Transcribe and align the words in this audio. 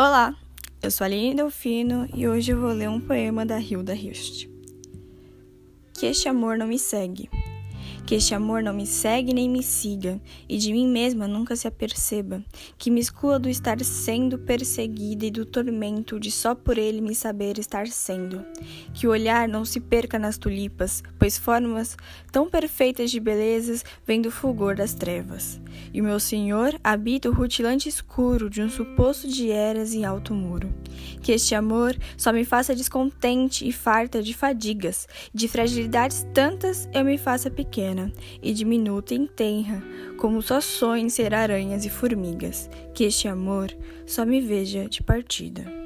Olá, 0.00 0.32
eu 0.80 0.92
sou 0.92 1.04
a 1.04 1.08
Aline 1.08 1.34
Delfino 1.34 2.08
e 2.14 2.28
hoje 2.28 2.52
eu 2.52 2.60
vou 2.60 2.70
ler 2.70 2.88
um 2.88 3.00
poema 3.00 3.44
da 3.44 3.58
Hilda 3.58 3.96
Hilst. 3.96 4.46
Que 5.92 6.06
este 6.06 6.28
amor 6.28 6.56
não 6.56 6.68
me 6.68 6.78
segue 6.78 7.28
que 8.04 8.14
este 8.14 8.34
amor 8.34 8.62
não 8.62 8.72
me 8.72 8.86
segue 8.86 9.34
nem 9.34 9.48
me 9.48 9.62
siga, 9.62 10.20
e 10.48 10.56
de 10.56 10.72
mim 10.72 10.88
mesma 10.88 11.28
nunca 11.28 11.54
se 11.56 11.66
aperceba, 11.68 12.42
que 12.76 12.90
me 12.90 13.00
exclua 13.00 13.38
do 13.38 13.48
estar 13.48 13.78
sendo 13.84 14.38
perseguida 14.38 15.26
e 15.26 15.30
do 15.30 15.44
tormento 15.44 16.18
de 16.18 16.30
só 16.30 16.54
por 16.54 16.78
ele 16.78 17.00
me 17.00 17.14
saber 17.14 17.58
estar 17.58 17.86
sendo. 17.88 18.44
Que 18.94 19.06
o 19.06 19.10
olhar 19.10 19.48
não 19.48 19.64
se 19.64 19.80
perca 19.80 20.18
nas 20.18 20.38
tulipas, 20.38 21.02
pois 21.18 21.36
formas 21.36 21.96
tão 22.32 22.48
perfeitas 22.48 23.10
de 23.10 23.20
belezas 23.20 23.84
vêm 24.06 24.20
do 24.20 24.30
fulgor 24.30 24.74
das 24.74 24.94
trevas. 24.94 25.60
E 25.92 26.00
o 26.00 26.04
meu 26.04 26.20
Senhor 26.20 26.78
habita 26.82 27.28
o 27.28 27.32
rutilante 27.32 27.88
escuro 27.88 28.50
de 28.50 28.62
um 28.62 28.68
suposto 28.68 29.28
de 29.28 29.50
eras 29.50 29.94
e 29.94 30.04
alto 30.04 30.34
muro. 30.34 30.72
Que 31.22 31.32
este 31.32 31.54
amor 31.54 31.96
só 32.16 32.32
me 32.32 32.44
faça 32.44 32.74
descontente 32.74 33.66
e 33.66 33.72
farta 33.72 34.22
de 34.22 34.34
fadigas, 34.34 35.06
de 35.32 35.48
fragilidades 35.48 36.26
tantas 36.34 36.88
eu 36.92 37.04
me 37.04 37.18
faça 37.18 37.50
pequena 37.50 37.87
pequena 37.88 38.12
e 38.42 38.52
diminuta 38.52 39.14
e 39.14 39.26
tenra, 39.26 39.82
como 40.16 40.42
só 40.42 40.60
sonho 40.60 41.06
em 41.06 41.08
ser 41.08 41.34
aranhas 41.34 41.84
e 41.84 41.90
formigas, 41.90 42.68
que 42.94 43.04
este 43.04 43.28
amor 43.28 43.74
só 44.06 44.24
me 44.24 44.40
veja 44.40 44.88
de 44.88 45.02
partida. 45.02 45.77